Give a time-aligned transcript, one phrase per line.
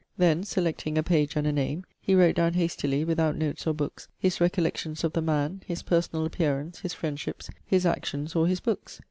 [0.17, 4.07] Then, selecting a page and a name, he wrote down hastily, without notes or books,
[4.17, 8.99] his recollections of the man, his personal appearance, his friendships, his actions or his books.